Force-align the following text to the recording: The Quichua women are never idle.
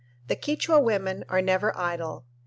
The 0.29 0.35
Quichua 0.35 0.83
women 0.83 1.25
are 1.29 1.43
never 1.43 1.77
idle. 1.77 2.25